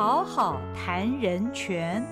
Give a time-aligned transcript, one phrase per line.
[0.00, 2.02] 好好谈人权。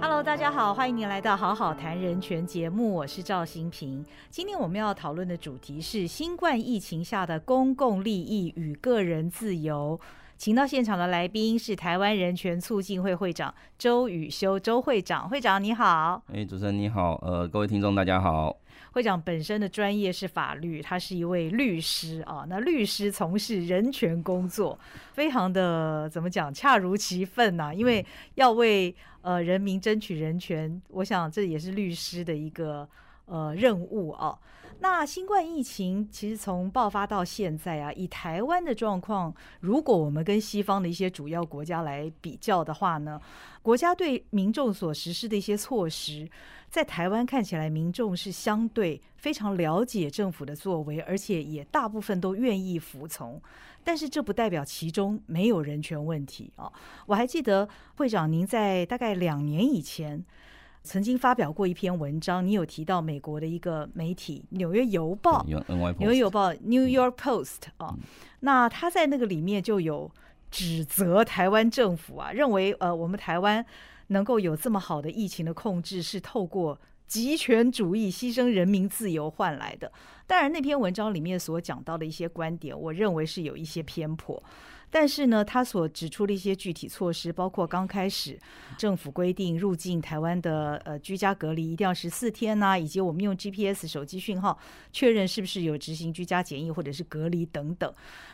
[0.00, 4.06] Hello，大家好，欢迎您来到《好好谈人权》节目，我是赵新平。
[4.30, 9.98] 今天我们要讨论的主题是新冠疫情下的公共利益与个人自由。
[10.38, 16.22] 请到现场的来宾是台湾人权促进会会长周宇修，周会长，会长你好。
[16.32, 18.56] 哎，主持人你好，呃，各位听众大家好。
[18.92, 22.46] 会长本身的专业是法律，他是一位律师啊。
[22.48, 24.78] 那律师从事人权工作，
[25.12, 27.74] 非常的怎么讲，恰如其分呐。
[27.74, 32.88] 因为要为呃人民争取人权，我想这也是律师的一个
[33.26, 34.38] 呃任务啊。
[34.80, 43.20] 那新冠疫情其实从爆发到现在啊，以台湾的状况，如果我们跟西方的一些主要国家来比较的话呢，
[43.60, 46.30] 国家对民众所实施的一些措施，
[46.70, 53.40] 在台湾看起来，民众是相对非常了解政府的作为，而且也大部分都愿意服从。
[53.82, 56.70] 但是这不代表其中没有人权问题啊！
[57.06, 60.24] 我还记得会长您在大概两年以前。
[60.82, 65.42] 曾经发表过一篇文章，你有提到美国的一个媒体《纽约邮报》，
[65.98, 67.94] 《纽约邮报》（New York Post） 啊，
[68.40, 70.10] 那他在那个里面就有
[70.50, 73.64] 指责台湾政府啊，认为呃，我们台湾
[74.08, 79.92] 能够有这么好的疫情的控制，是透过极权主义牺牲人民自由换来的。
[80.26, 84.42] 当然，那篇文章里面所讲到的一些观点，我认为是有一些偏颇。
[84.90, 88.38] 但是呢，他所指出的一些具体措施，包括刚开始
[88.76, 94.58] 政府规定入境台湾的呃居家隔离一定要十四天呐，以及我们用 GPS 手机讯号
[94.92, 97.92] 确认是不是有执行居家检疫或者是隔离等等。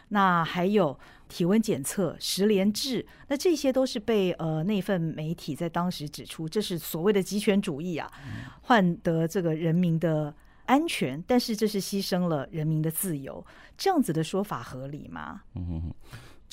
[0.08, 0.96] 那还有
[1.28, 8.08] 体温检测、十连制，那这些都是被呃那份媒体在当时指出，这是所谓的极权主义啊，
[8.62, 10.32] 换得这个人民的
[10.66, 13.44] 安全，但是这是牺牲了人民的自由，
[13.76, 15.42] 这样子的说法合理吗？
[15.54, 15.94] 嗯哼哼。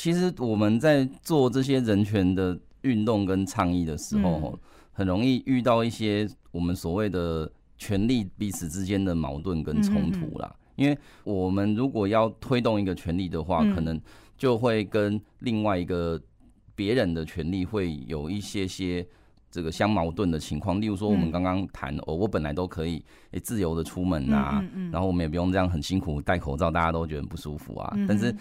[0.01, 4.59] 其实我们在做这些人权的运动跟倡议的时候，
[4.91, 7.47] 很容易遇到一些我们所谓的
[7.77, 10.55] 权力彼此之间的矛盾跟冲突啦。
[10.75, 14.01] 因为我们如果要推动一个权利的话，可能
[14.35, 16.19] 就会跟另外一个
[16.73, 19.07] 别人的权利会有一些些
[19.51, 20.81] 这个相矛盾的情况。
[20.81, 28.35] 例如说，我们刚刚谈哦，我本来都可以诶自由的出门啊，然后我们也不用这样很辛苦戴口罩，大家都觉得很不舒服啊，但是。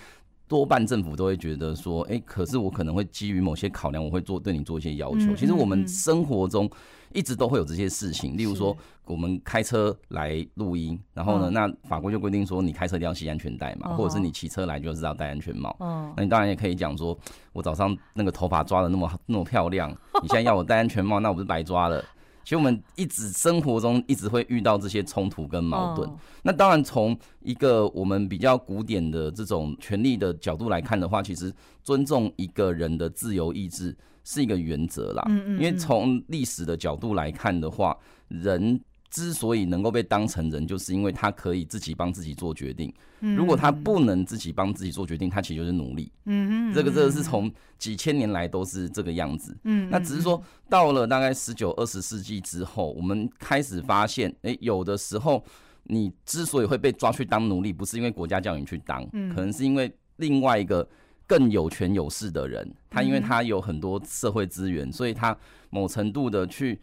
[0.51, 5.33] 多半政府都会觉得说，哎，可是我可能会基于某些考量，我会做对你做一些要求。
[5.37, 6.69] 其实我们生活中
[7.13, 15.77] 一直都会有这些事情，例如说我们开车来录音，然后呢，那法规就规定说你开车一定要系安全带嘛，或者是你骑车来就是要戴安全帽。
[16.17, 17.17] 那你当然也可以讲说，
[17.53, 19.89] 我早上那个头发抓的那么那么漂亮，
[20.21, 22.05] 你现在要我戴安全帽，那我不是白抓了？
[22.43, 26.11] 其实我们一直生活中一直会遇到这些冲突跟矛盾。
[26.43, 31.53] 那当然，从一个我们比较古典的这种权利的角度来看的话，其实
[31.83, 35.23] 尊重一个人的自由意志是一个原则啦。
[35.29, 35.59] 嗯嗯。
[35.59, 37.97] 因为从历史的角度来看的话，
[38.29, 38.81] 人。
[39.11, 42.93] 之所以能够被当成人，就是因为他可以自己帮自己做决定。
[43.19, 46.11] 如果他不能自己帮自己做决定，他其实就是奴隶。
[46.27, 49.55] 嗯嗯，这个这个是从几千年来都是这个样子。
[49.65, 55.45] 嗯，那只是说到了大概十九二十世纪之后，我们开始发现，哎，有的时候
[55.85, 60.89] 你之所以会被抓去当奴隶，不是因为国家叫你去当，可能是因为另外一个
[61.27, 65.37] 更有权有势的人，他因为他有很多社会资源，所以他
[65.69, 66.79] 某程度的去。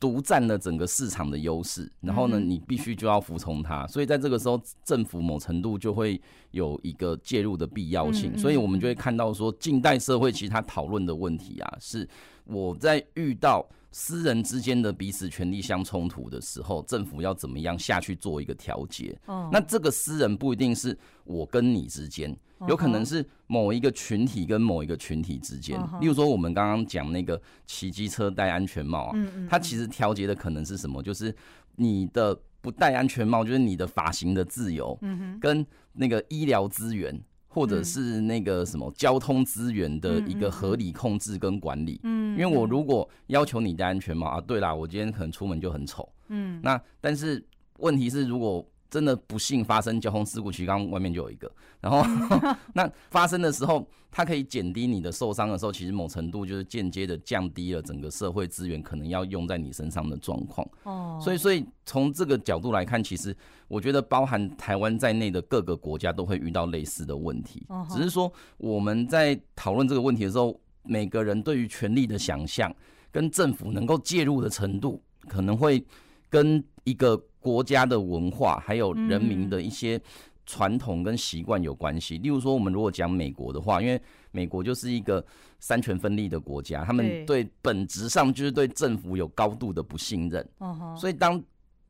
[0.00, 6.20] 独占了整个市场的优势，然后呢，你必须就要服从他，所以在这个时候，政府某程度就会
[6.52, 12.08] 有一个介入的必要性，所以我们就会看到说，近代社会其实他讨论的问题啊，是
[12.46, 13.68] 我在遇到。
[13.92, 19.18] 私人之间的彼此权利相冲突的时候，政府要怎么样下去做一个调节？
[19.50, 22.32] 那这个私人不一定是我跟你之间，
[22.68, 25.78] 有可能是某一个群体跟某一个群体之间。
[26.00, 31.02] 例如说，我们刚刚讲那个骑机车戴安全帽啊，它其实调节的可能是什么？
[31.02, 31.34] 就是
[31.76, 34.98] 你的不戴安全帽，就是你的发型的自由，
[35.40, 37.20] 跟那个医疗资源。
[37.52, 47.44] 或者是那个什么交通资源的一个合理控制跟管理，嗯，因为我如果要求你戴安全帽啊，对啦，我今天可能出门就很丑，嗯，那但是
[47.78, 48.64] 问题是如果。
[48.90, 51.50] 真的不幸发生交通事故，其实刚外面就有一个，
[51.80, 52.02] 然后
[52.74, 60.68] 那发生的时候，它可以减低你的受伤的时候，其实某程度就是间接的降低了整个社会资源可能要用在你身上的状况。
[60.82, 63.34] 哦，所以所以从这个角度来看，其实
[63.68, 72.74] 我觉得包含台湾在内的各个国家都会遇到类似的问题，只是说我们在讨论这个问题的时候，每个人对于权力的想象
[73.12, 75.84] 跟政府能够介入的程度，可能会
[76.30, 77.20] 跟一个。
[77.42, 79.98] 国家的文化还有人民的一些
[80.44, 82.18] 传统跟习惯有关系。
[82.18, 83.98] 例如说，我们如果讲美国的话，因为
[84.30, 85.24] 美国就是一个
[85.58, 90.46] 三权分立的国家，他们对本质上就是对政府有高度的不信任。
[90.94, 91.42] 所以当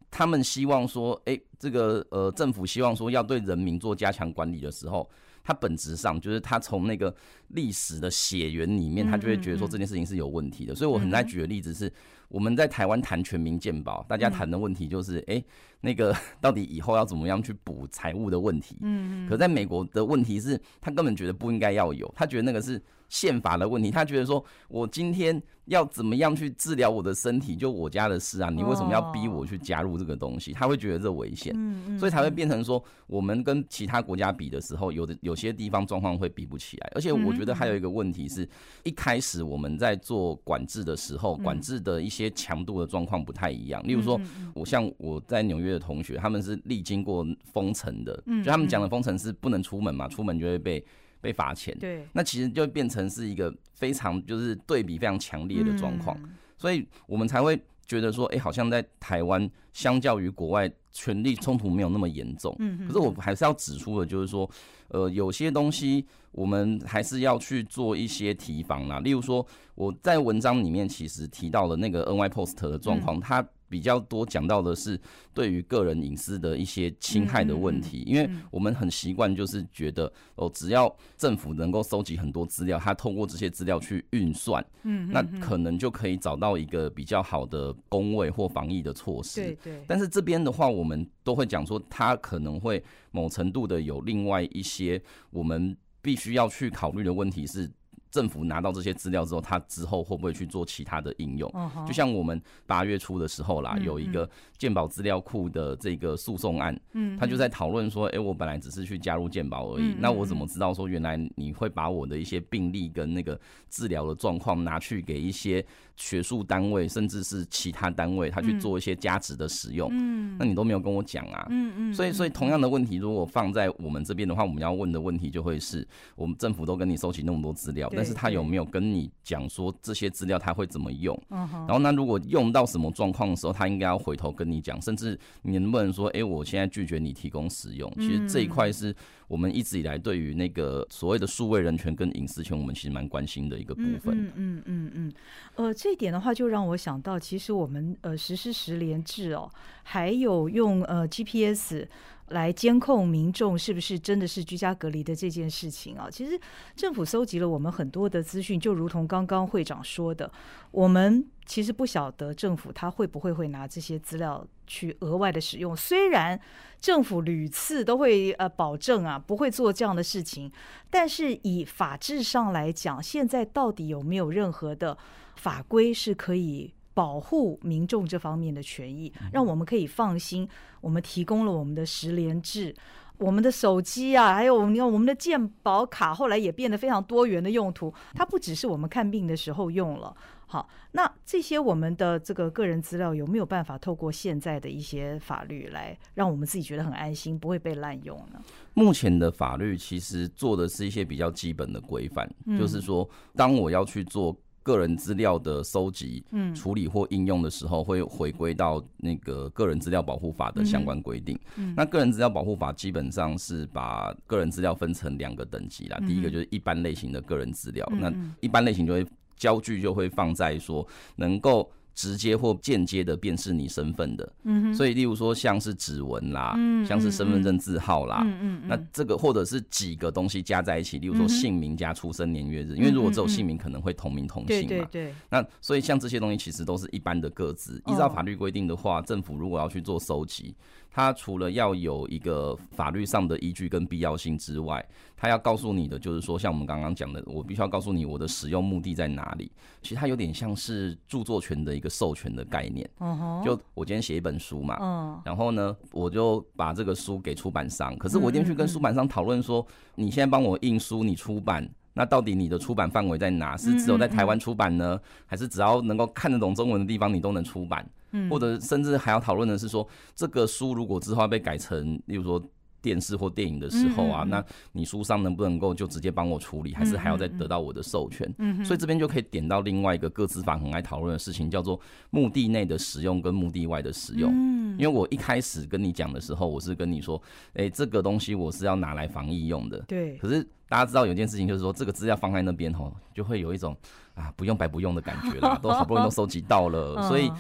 [0.09, 5.11] 他们希望说，哎，这个呃，政府希望说要对人民做加强管理的时候，
[5.43, 7.13] 他本质上就是他从那个
[7.49, 10.77] 历史的血缘里面，他就会觉得说这件事情是有问题的。
[10.77, 11.93] 所以我很爱举的例子是。
[12.31, 15.45] 我们在台湾谈全民健保，大家谈的问题就是，哎，
[15.83, 18.77] 那个 到底以后要怎么样去补财务的问题？
[18.81, 19.29] 嗯嗯。
[19.29, 25.43] 可在美国的问题是，他根本觉得不应该要有，他觉得那个是宪法的问题，他觉得说我今天。
[25.67, 27.55] 要怎么样去治疗我的身体？
[27.55, 28.51] 就我家的事啊！
[28.51, 30.53] 你为什么要逼我去加入这个东西？
[30.53, 31.55] 他会觉得这危险，
[31.97, 36.91] 所以才会变成说，我们跟其他国家比的时候，有的有些地方状况会比不起来。
[36.93, 38.49] 而且我觉得还有一个问题是，
[38.83, 43.81] 一开始我们在做管制的时候，管制的一些强度的状况不太一样。
[43.87, 44.21] 例如说，
[44.53, 48.15] 我像我在纽约的同学，他们是历经过封城的，
[48.45, 50.85] 就他们讲的封城是不能出门嘛，出门就会被。
[51.23, 56.19] 被罚钱，对，那其实就变成是一个非常就是对比非常强烈的状况，
[56.57, 62.55] 所以我们才会觉得说，哎，好像在台湾相较于国外权力冲突没有那么严重。
[62.61, 64.49] 嗯，可是我还是要指出的，就是说，
[64.91, 69.01] 呃，有些东西我们还是要去做一些提防啦。
[69.01, 69.45] 例如说，
[69.75, 73.45] 我在文章里面其实提到了那个 NY Post 的状况，它。
[73.71, 75.01] 比较多讲到的是
[75.33, 89.41] 对于个人隐私的一些侵害的问题，因为我们很习惯就是觉得哦，只要政府能够收集很多资料，他透过这些资料去运算，嗯，那可能就可以找到一个比较好的工位或防疫的措施。
[89.41, 89.85] 对对。
[89.87, 92.83] 但是这边的话，我们都会讲说，它可能会
[93.13, 95.01] 某程度的有另外一些
[95.31, 97.71] 我们必须要去考虑的问题是。
[98.11, 101.51] 政府拿到这些资料之后，他之后会不会去做其他的应用？
[101.87, 104.29] 就像我们八月初的时候啦，有一个
[104.59, 115.65] 鉴宝资料库的这个诉讼案，嗯，他就在讨论说，哎，我本来只是去加入鉴宝而已，那我怎么知道说原来你会把我的一些病例跟那个治疗的状况拿去给一些
[115.97, 119.89] 学术单位，甚至是其他单位，他去做一些加值的使用？
[119.93, 121.47] 嗯，那你都没有跟我讲啊？
[121.51, 125.87] 嗯嗯，所以所以同样的问题，如果放在我们这边的话，我们要问的问题就会是
[126.17, 127.89] 我们政府都跟你收集那么多资料。
[128.01, 131.15] 但是他有没有跟你讲说这些资料他会怎么用？
[131.29, 137.93] 然后那如果用到什么状况的时候，他应该要回头跟你讲，甚至你能不能说，哎，我现在拒绝你提供使用？
[137.97, 138.97] 其实这一块是
[139.29, 144.17] 我们一直以来对于那个所谓的数位人权跟隐私权，我们其实蛮关心的一个部分。
[144.17, 145.13] 嗯嗯嗯嗯，
[145.57, 149.51] 呃，这一点的话，就让我想到，其实我们呃实施十连制哦，
[149.83, 151.87] 还有用呃 GPS。
[152.31, 156.39] 来监控民众是不是真的是居家隔离的这件事情啊，其实
[156.75, 160.31] 政府搜集了我们很多的资讯，就如同刚刚会长说的，
[160.71, 165.77] 我们其实不晓得政府他会不会会拿这些资料去额外的使用。
[165.77, 166.39] 虽然
[166.81, 170.51] 政府屡次都会呃保证啊不会做这样的事情，
[170.89, 174.97] 但是以法制上来讲，现在到底有没有任何的
[175.35, 176.73] 法规是可以？
[176.93, 180.49] 保护民众这方面的权益，让我们可以放心。
[180.81, 182.75] 我们提供了我们的十连制，
[183.19, 187.93] 我们的手机啊，还有你看我们的健保卡，后来也变得非常多元的用途。
[188.15, 190.15] 它不只是我们看病的时候用了。
[190.47, 198.41] 好，那这些我们的这个个人资料有没有办法透过现在的一些法律来让我们自己觉得很安心，不会被滥用呢？
[198.75, 202.29] 目前的法律其实做的是一些比较基本的规范，
[202.59, 204.37] 就是说，当我要去做。
[204.63, 206.25] 个人资料的收集、
[206.55, 211.39] 处理或应用的时候，会回归到那个个人资料保护法的相关规定。
[211.77, 215.99] 那个人资料保护法基本上是把个人资料分成两个等级啦。
[216.07, 220.87] 第一个就是一般类型的个人资料，那一般类型就会焦距就会放在说
[221.17, 221.71] 能够。
[222.01, 240.55] 直接或间接的辨识你身份的，嗯所以例如说像是指纹啦，嗯，像是身份证字号啦，嗯嗯，那这个或者是几个东西加在一起，例如说姓名加出生年月日，因为如果只有姓名可能会同名同姓嘛，对对，那所以像这些东西其实都是一般的个资，依照法律规定的话，政府如果要去做收集。
[240.91, 244.85] 它除了要有一个法律上的依据跟必要性之外，
[245.17, 249.51] 它要告诉你的就是说，像我们刚刚讲的，我必须要告诉你我的使用目的在哪里。
[249.83, 252.89] 其实它有点像是著作权的一个授权的概念。
[252.99, 263.57] 嗯就我今天写一本书嘛，嗯，然后呢，我就把这个书给出版商，可是我一定去跟出版商讨论说，你现在帮我印书，你出版，那到底你的出版范围在哪？
[263.57, 267.89] 是只有在台湾出版呢，还是只要能够看得懂中文的地方你都能出版？
[268.29, 272.43] 或者甚至还要讨论的是说，这个书如果之后要被改成，例如说
[272.83, 278.33] 电视或电影的时候啊，那你书上能不能够就直接帮我处理，还是还要再得到我的授权？
[278.39, 281.79] 嗯，所以这边就可以点到另外一个各自法很爱讨论的事情，叫做
[282.11, 284.33] 目的内的使用跟目的外的使用。
[284.35, 287.21] 嗯，因为我一开始跟你讲的时候，我是跟你说，
[287.55, 289.79] 哎，这个东西我是要拿来防疫用的。
[289.87, 290.17] 对。
[290.17, 293.77] 可是大家知道有件事情，就是说这个资料放在那边吼，就会有一种
[294.15, 297.31] 啊不用白不用的感觉啦， 都好不容易都收集到了，所以。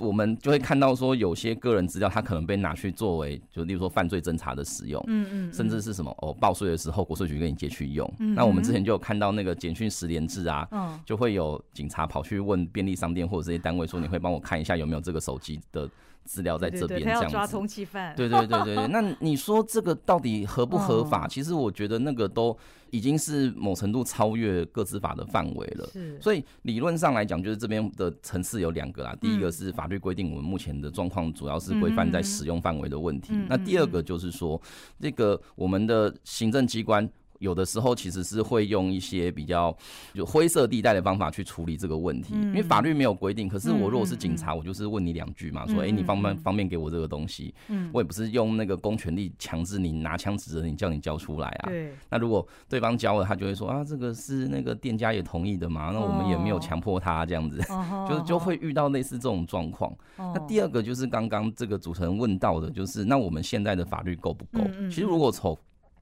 [0.00, 8.10] 我们就会看到说，有些个人资料，它可能被拿去作为，就例如说犯罪侦查的使用，嗯嗯，甚至是什么哦，报税的时候国税局跟你借去用。
[8.18, 10.68] 那我们之前就有看到那个简讯十连制啊，
[11.04, 15.88] 就会有警察跑去问便利商店或者这些单位说，你会帮我看一下有没有这个手机的。
[16.30, 18.14] 资料在这边，这样抓通缉犯。
[18.14, 21.26] 对对对对对，那你说这个到底合不合法？
[21.26, 22.56] 其实我觉得那个都
[22.90, 25.88] 已经是某程度超越各自法的范围了。
[25.92, 29.12] 是，所以理论上来讲，就是这边的层次有两个啦。
[29.20, 33.32] 第一个是法律规定，我们目前的状况主要是规范在使用范围的问题。
[33.48, 34.60] 那第二个就是说，
[35.00, 37.10] 这个我们的行政机关。
[37.40, 39.76] 有的时候其实是会用一些比较
[40.14, 43.48] 就灰色地带的方法去处理这个问题，因为法律没有规定。
[43.48, 47.52] 可是我如果是警察，我就是问你两句嘛，说哎，你方便方便给我这个东西？
[47.68, 51.68] 嗯，我也不是用那个公权力强制你拿枪指着你叫你交出来啊。
[51.68, 51.92] 对。
[52.10, 57.58] 那如果对方交了，他就会说啊，这个是那个店家也同意的嘛，那我们也没有强迫他这样子，
[58.06, 59.90] 就是就会遇到类似这种状况。
[60.16, 64.62] 那第二个就是刚刚这个主持人问到的，就是那我们现在的法律够不够？
[64.90, 65.56] 其实如果从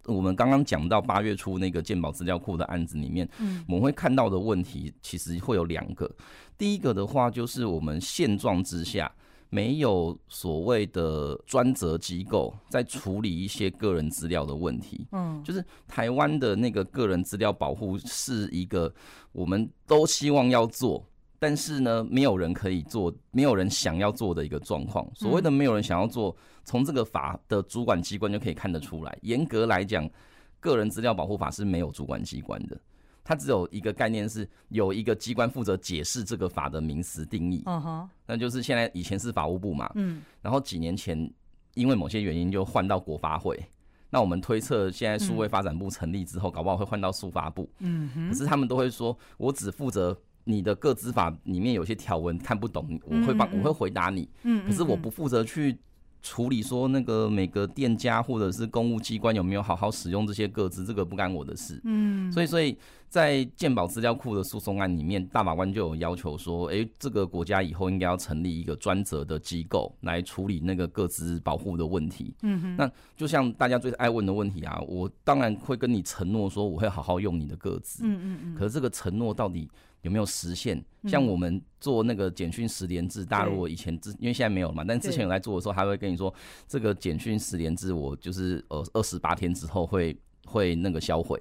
[0.09, 6.11] 我们刚刚讲到八月初那个鉴宝资料库的案子里面，嗯，我们会看到的问题其实会有两个。
[6.57, 9.11] 第一个的话，就是我们现状之下
[9.51, 15.07] 没有所谓的专责机构在处理一些个人资料的问题。
[15.13, 18.93] 嗯，就是台湾的那个个人资料保护是一个
[19.33, 21.05] 我们都希望要做。
[21.41, 25.09] 但是呢，没有人可以做，没有人想要做的一个状况。
[25.15, 26.37] 所谓的没有人想要做，
[26.69, 29.19] 从这个法的主管机关就可以看得出来。
[29.23, 30.07] 严格来讲，
[30.61, 32.79] 个人资料保护法是没有主管机关的，
[33.25, 37.63] 它只有一个概念，是有一个机关负责解释这个法的名词定义。
[37.65, 39.91] 嗯哼，那就是现在以前是法务部嘛。
[39.95, 41.33] 嗯，然后几年前
[41.73, 43.59] 因为某些原因就换到国发会。
[44.11, 47.67] 那我们推测，现在数位发展部成立之后，搞不好会换到数发部。
[47.79, 50.15] 嗯哼，可是他们都会说，我只负责。
[50.45, 54.27] 你的各资法里面有些条文看不懂，我会帮我会回答你。
[54.45, 55.77] 嗯，可是我不负责去
[56.23, 61.81] 处理说那个每个店家或者是公务机关有没有好好使用这些个资，这个不干我的事。
[61.85, 62.77] 嗯，所以所以
[63.09, 72.35] 在鉴宝资料库的诉讼案里面，大法官就有要求说，哎，这个国家以后应该要成立一个专责的机构来处理那个个资保护的问题。
[72.43, 78.03] 嗯哼，那就像大家最爱问的问题啊，我当然会跟你承诺说我会好好用你的个资。
[78.05, 79.71] 嗯嗯嗯，可是这个承诺到底？
[80.09, 80.83] 有没有实现？
[81.07, 86.33] 像我们做那个简讯十连制，大陆以前之因为现在没有了嘛，但之前有在做的时候，还会跟你说，
[86.67, 91.41] 这个简讯十连制，我就是呃二十八天之后会会那个销毁。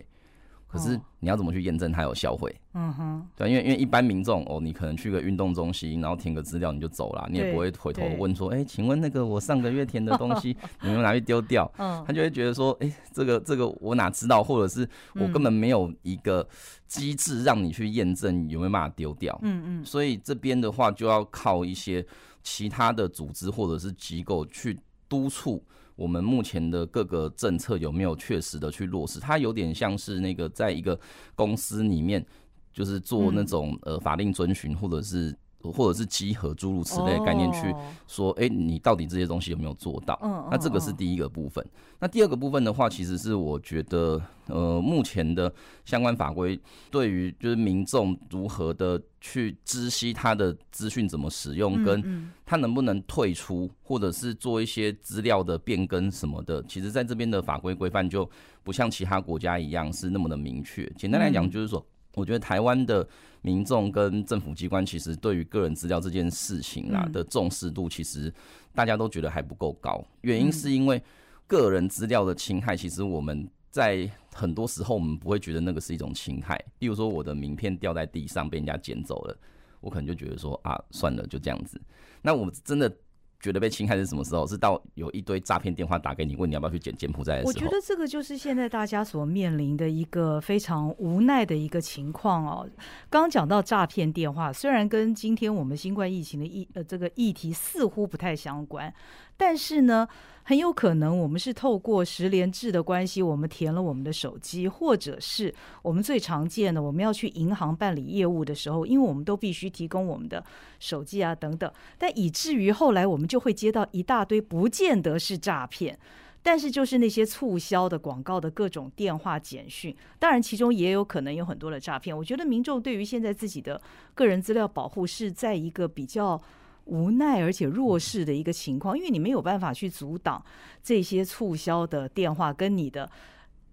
[0.68, 2.54] 可是你要怎么去验证它有销毁？
[2.74, 11.72] 嗯哼，对，因为因为一般民众哦，你可能去个运动中心，然后填个资料你就走了，你也不会回头问说，哎，请问那个我上个月填的东西， 你有拿去丢掉？
[11.78, 16.48] 嗯，他就会觉得说，哎，这个这个我哪知道，或者是我根本没有一个
[16.88, 19.40] 机制让你去验证有没有办法丢掉？
[19.42, 22.06] 嗯嗯，所以这边的话就要靠一些
[22.44, 25.64] 其他的组织或者是机构去督促。
[25.98, 29.20] 我们目前的各个政策有没有确实的去落实？
[29.20, 30.98] 它有点像是那个在一个
[31.36, 32.26] 公司里面，
[32.72, 35.38] 就是做那种呃法令遵循，或者是。
[35.72, 37.74] 或者是集合诸如此类概念去
[38.08, 40.20] 说，哎，你到底这些东西有没有做到？
[40.24, 41.66] 嗯，那这个是第一个部分。
[42.00, 45.52] 那第二个部分的话，其实是我觉得，呃，目前的
[45.86, 46.60] 相关法规
[46.92, 58.30] 对于就是民众如何的去知悉他的资讯怎么使用，跟他能不能退出，或者是做一些资料的变更什么的，其实在这边的法规规范就
[58.64, 60.88] 不像其他国家一样是那么的明确。
[60.96, 61.84] 简单来讲，就是说。
[62.18, 63.08] 我觉得台湾的
[63.42, 68.34] 民众跟政府机关其实对于个人资料这件事情啊的重视度，其实
[68.74, 70.04] 大家都觉得还不够高。
[70.22, 71.02] 原因是因为
[71.46, 76.60] 个人资料的侵害，其实我们在很多时候我们不会觉得那个是一种侵害。
[76.80, 79.38] 例如说，我的名片掉在地上被人家捡走了，
[79.80, 81.80] 我可能就觉得说啊，算了，就这样子。
[82.22, 82.92] 那我真的。
[83.40, 84.48] 觉得被侵害是什么时候？
[84.48, 87.50] 是到有一堆诈骗电话打给你，问你要不要去柬柬埔寨的时候。
[87.50, 92.68] 我觉得这个就是现在大家所面临的一个非常无奈的一个情况哦。
[93.10, 98.94] 刚刚讲到诈骗电话，虽然跟今天我们新冠疫情的议呃这个议题似乎不太相关。
[99.38, 100.08] 但是呢，
[100.44, 105.54] 很有可能我们是透过十连制的关系，我们填了我们的手机，或者是
[105.84, 110.44] 我们最常见的，我们要去银行办理业务的时候，因为我们都必须提供我们的
[110.80, 115.98] 手机啊等等，但以至于后来我们就会接到一大堆，不见得是诈骗。
[116.44, 122.18] 但是就是那些促销的广告的各种电话简讯，当然其中也有可能有很多的诈骗。
[122.18, 123.82] 我觉得民众对于现在自己的
[124.14, 126.42] 个人资料保护是在一个比较
[126.88, 130.44] 无奈而且弱势的一个情况，因为你没有办法去阻挡
[130.82, 133.10] 这些促销的电话跟你的。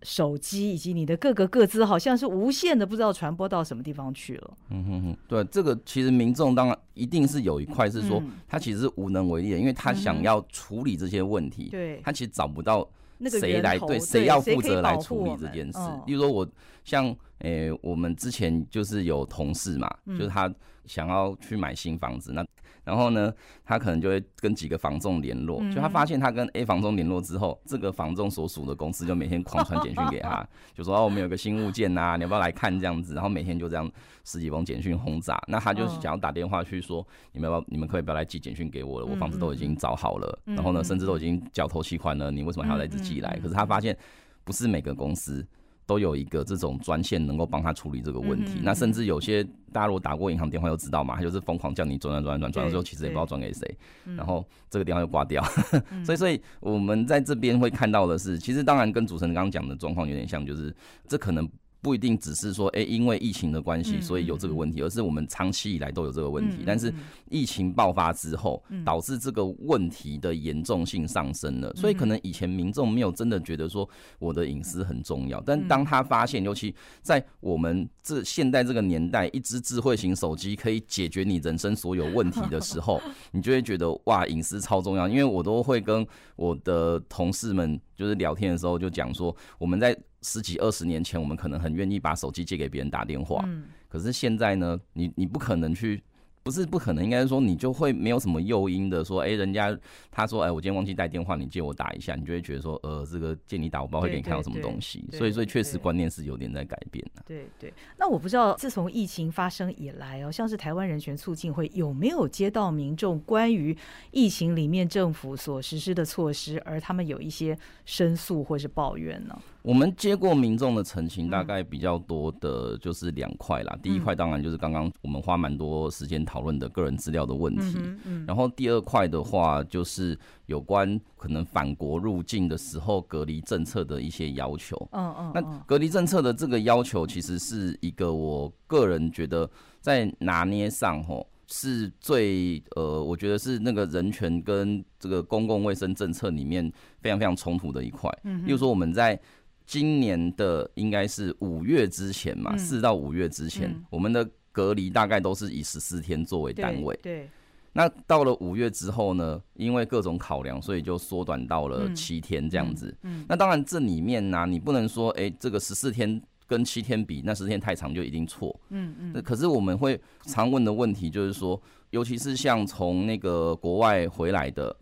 [0.06, 4.50] 手机以及你的各个各资，好像是无限的，不知道传播到什么地方去了。
[4.68, 12.86] 嗯哼哼，对，这个其实民众当然一定是有一块是说，他其实是无能为力的，因为他想要处理这些问题，对，他其实找不到
[13.30, 15.78] 谁来对谁要负责来处理这件事。
[16.06, 16.46] 例如说，我
[16.84, 20.52] 像诶，我们之前就是有同事嘛，就是他
[20.86, 22.44] 想要去买新房子，那。
[22.84, 23.32] 然后呢，
[23.64, 33.14] 他可能就会跟几个房仲联络，就他发现他跟 A 房仲联络之后，这个房仲所属的公司就每天狂传简讯给他， 就说哦，我们有个新物件呐，你要不要来看这样子？
[33.14, 33.90] 然后每天就这样
[34.24, 43.38] 十几封简讯轰炸，那他就想要打电话去说，你们要不要，你们可以不要来寄简讯给我了，我房子都已经找好了，然后呢，甚至都已经缴头期款了，你为什么还要来自寄来？
[43.42, 43.96] 可是他发现
[44.44, 45.42] 不是每个公司。
[45.86, 53.76] 都有一个这种专线能够帮他处理这个问题，那甚至有些大家如果打过银行电话都知道嘛，他就是疯狂叫你转转转转转，了之后其实也不知道转给谁，
[54.16, 55.42] 然后这个电话就挂掉。
[56.04, 60.74] 所以，所以我们在这边会看到的是，其实当然跟主持人刚刚讲的状况有点像，就是
[61.06, 61.48] 这可能。
[61.84, 66.64] 不一定只是说，哎，因为疫情的关系，所以有这个问题，而是我们长期以来都有这个问题。
[66.66, 66.90] 但是
[67.28, 71.70] 疫情爆发之后，导致这个问题的严重性上升了。
[71.74, 73.86] 所以可能以前民众没有真的觉得说
[74.18, 82.98] 我的隐私很重要，但当他发现，尤其在我们这现代这个年代，一只智慧型手机可以解决你人生所有问题的时候，
[83.32, 85.06] 你就会觉得哇，隐私超重要。
[85.06, 89.94] 因为我都会跟我的同事们就是聊天的时候就讲说，我们在。
[90.24, 93.48] 十几二十年前，我们可能很愿意把手机借给别人打电话，
[93.88, 96.02] 可是现在呢，你你不可能去。
[96.44, 99.74] 不是不可能，应该是说你就会没有什么诱因的说，哎，人家
[100.10, 105.02] 他说，哎，我今天忘记带电话，你借我打一下，你就会觉得说，呃，这个借你打，我不知道会给你看到什么东西。
[105.10, 107.22] 所以，所以确实观念是有点在改变的。
[107.26, 107.72] 对对。
[107.98, 113.74] 那我不知道，自从疫情发生以来哦，像是台湾人权促进会有没有接到民众关于
[114.10, 119.34] 疫情里面政府所实施的措施，而他们有一些申诉或是抱怨呢？
[119.62, 123.74] 我们接过民众的澄清，大概比较多的就是两块啦。
[123.82, 134.76] 第一块当然就是刚刚我们花蛮多时间讨论的个人资料的问题，嗯然后第二块的话就是有关可能返国入境的时候隔离政策的一些要求。
[134.92, 139.48] 嗯嗯，那隔离政策的这个要求其实是一个我个人觉得
[139.80, 148.10] 在拿捏上吼是最呃，我觉得是那个人权跟这个公共卫生政策里面非常非常冲突的一块。
[148.24, 149.18] 嗯，例如说我们在
[149.66, 156.98] 今年的应该是五月之前嘛，四到五月之前，我们的隔离大概都是以十四天作为单位。
[157.02, 157.28] 对。
[157.72, 162.96] 那到了五月之后呢，因为各种考量，所以就缩短到了七天这样子。
[163.02, 163.24] 嗯。
[163.28, 168.54] 那当然这里面呢，你不能说，哎，这个十四天跟七天比，那十天太长就一定错。
[168.70, 169.12] 嗯嗯。
[169.12, 174.74] 那可是我们会常问的问题就是说，尤其是像从那个国外回来的。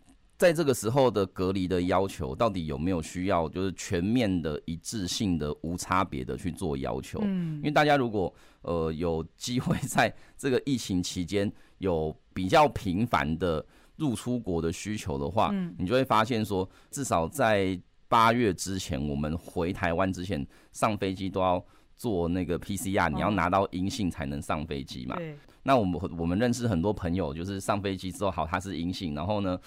[0.43, 7.17] 在这个时候的隔离的要求，到底有没有需要就是全面的一致性的无差别的去做要求？
[7.23, 17.79] 嗯，因为大家如果呃有机会在这个疫情期间有比较频繁的入出国的需求的话，嗯，你就会发现说，至少在
[18.09, 25.15] 八月之前，我们回台湾之前上飞机都要做那个 PCR，你要拿到阴性才能上飞机嘛。
[25.15, 25.37] 对。
[25.65, 29.57] 那我们我们认识很多朋友，就是上飞机之后，好，他是阴性，然后呢？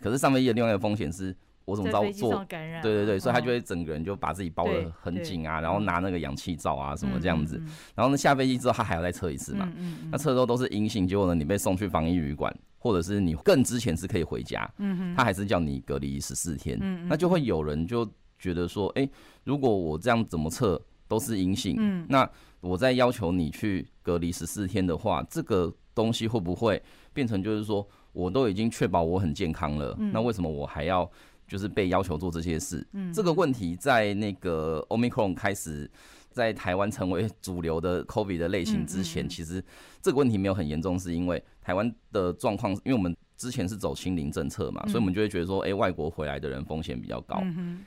[0.00, 2.44] 可是上飞机的另外一个风险是，我怎么知道做？
[2.48, 7.60] 对对对，所以他就会整个人就把自己包的很紧啊，然后拿那个氧气罩啊什么这样子。
[7.94, 9.72] 然后呢，下飞机之后他还要再测一次嘛。
[10.10, 14.70] 那测之后都是阴性，结果呢你被送去防疫旅馆，或者是你更之前是可以回家，
[15.16, 16.78] 他还是叫你隔离十四天。
[17.08, 19.08] 那就会有人就觉得说，哎，
[19.44, 22.28] 如果我这样怎么测都是阴性，那
[22.60, 26.80] 我再要求你去隔离十四天的话，这个东西会不会
[27.12, 27.84] 变成就是说？
[28.16, 31.08] 我都已经确保我很健康了，那为什么我还要
[31.46, 32.84] 就是被要求做这些事？
[33.12, 35.88] 这个问题在那个 Omicron 开始
[36.30, 39.62] 在台湾成为主流的 COVID 的类型之前，其实
[40.00, 47.42] 这个问题没有很严重，是因为台湾的状况，因为我们之前是走清零政策嘛，所以我们就会觉得说，哎，外国回来的人风险比较高。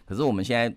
[0.06, 0.72] 可是我们现在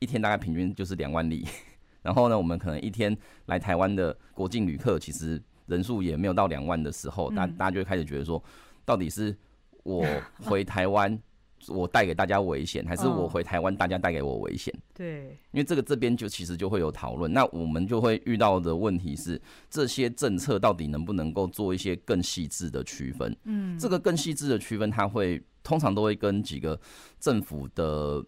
[0.00, 1.46] 一天大概平均就是两万例，
[2.02, 3.16] 然后呢，我们可能一天
[3.46, 8.42] 来台湾的国境旅客其实人数也没有到两万的时候，大大家就会开始觉得说。
[8.88, 9.36] 到底是
[9.82, 10.02] 我
[10.40, 11.20] 回台湾，
[11.68, 14.74] 我带给大家危险，还是我回台湾，大家带给我危险？
[14.94, 23.36] 对，因为这个这边就其实就会有讨论，那我们就会遇到的问题是，这些政策到底能不能够做一些更细致的区分？
[23.44, 26.80] 嗯，这个更细致的区分，它会通常都会跟几个
[27.20, 28.24] 政府的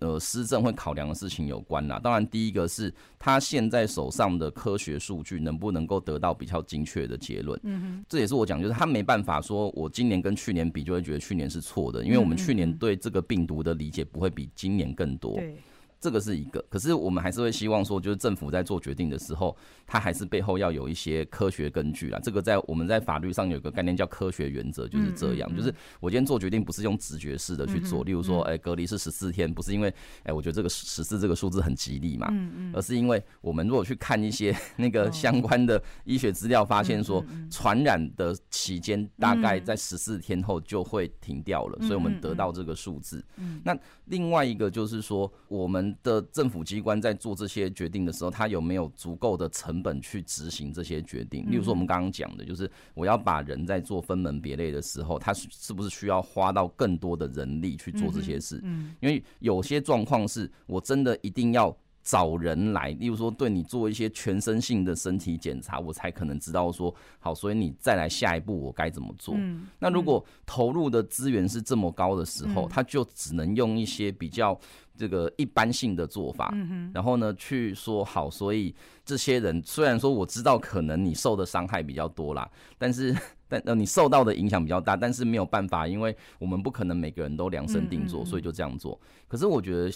[0.00, 2.00] 呃施政会考量的事情有关啦。
[2.02, 7.58] 当然，第一个是他现在手上的科学数据能不能够得到比较精确的结论。
[7.64, 15.34] 嗯哼，这也是我讲，就是他没办法说我今年跟去年比就会觉得去年是错的，因为我们去年对这个病毒的理解不会比今年更多。
[15.34, 15.56] 对。
[16.04, 22.20] 这个是一个，可是我们还是会希望说，就是政府在做决定的时候，它还是背后要有一些科学根据啦。
[22.22, 25.56] 这个在我们在法律上有个概念叫科学原则，就是这样。
[25.56, 29.90] 就是我今天做决定不是用直觉式的去做，例如说，哎，隔离是十四天，不是因为
[30.24, 32.28] 哎，我觉得这个十四这个数字很吉利嘛，
[32.74, 43.24] 而是因为我们如果去看一些 那个相关的医学资料，发现说传染的期间大概在十四天后就会停掉了，所以我们得到这个数字。
[43.62, 45.93] 那另外一个就是说我们。
[46.02, 51.50] 的政府机关在做这些决定的时候，他有没有足够的成本去执行这些决定？
[51.50, 58.60] 例如说，我们刚刚讲的，就是我要把人在做分门别类的时候，他是不是需要花到更多的人力去做这些事？
[58.64, 61.76] 嗯，因为有些状况是我真的一定要。
[62.04, 69.34] 找人来，例如说对你做一些全身性的身体检查，我才可能知道说好，所以你再来下一步我该怎么做。
[69.78, 74.58] 那如果投入的资源是这么高的时候，他就只能用一些比较
[74.98, 76.54] 这个一般性的做法，
[76.92, 83.16] 然后呢去说好，所以这些人虽然说我知道可能你受的伤害比较多啦，但是
[83.48, 89.00] 但呃你受到的影响比较大，但是没有办法，因为我们不可能每个人都量身定做，所以就这样做。
[89.26, 89.90] 可是我觉得。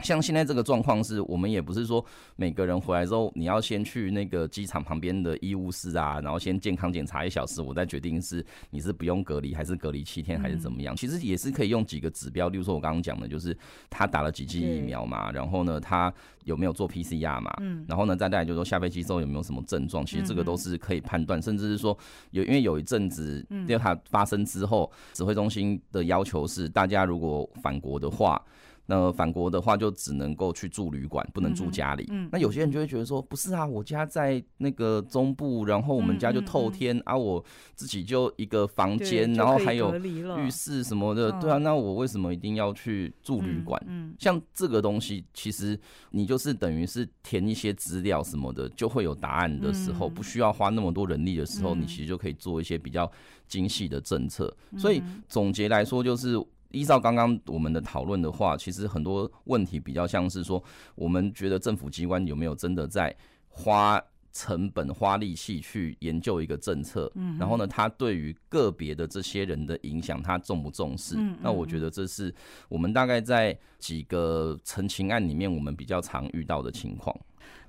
[0.00, 2.04] 像现在这个状况是，我们也不是说
[2.36, 10.94] 每个人回来之后，你要先去那个机场旁边的医务室啊，然后先健康检查一小时，我再决定是你是不用隔离，还是隔离七天，还是怎么样。
[10.94, 13.56] 其实也是可以用几个指标，例如说我刚刚讲的，就是
[13.88, 16.12] 他打了几剂疫苗嘛，然后呢，他
[16.44, 21.96] 有没有做 PCR 嘛，嗯，然后呢，再来就是说下飞机之后有没有什么症状，其实这个都是可以判断，甚至是说
[22.32, 28.40] 有，因为有一阵子 Delta 发生之后，指挥中心的要求是，大家如果返国的话。
[28.86, 32.08] 那返国的话，就只能够去住旅馆，不能住家里。
[32.30, 37.44] 那有些人就会觉得说，不是啊，我家在那个中部，然后我们家就透天啊，我
[37.74, 39.92] 自己就一个房间，然后还有
[40.38, 43.80] 浴室什么的，对啊，那我为什么一定要去住旅馆？
[44.18, 45.78] 像这个东西，其实
[46.10, 53.10] 你就是等于是填一些资料什么的，就会有答案的时候，不需要花那么多人力的时候，你其实就可以做一些比较
[53.48, 54.54] 精细的政策。
[54.78, 56.40] 所以总结来说，就是。
[56.76, 60.62] 依照刚刚我们的讨论的话，其实很多问题比较像是说，
[60.94, 63.14] 我们觉得政府机关有没有真的在
[63.48, 63.98] 花
[64.30, 67.10] 成本、花力气去研究一个政策？
[67.14, 71.16] 嗯，然后呢，他对于个别的这些人的影响，他重不重视？
[71.40, 72.34] 那我觉得这是
[72.68, 77.18] 我们大概在几个陈情案里面，我们比较常遇到的情况。